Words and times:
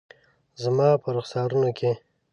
زما 0.63 0.89
په 1.01 1.09
رخسارونو 1.17 1.69
کې 1.77 1.91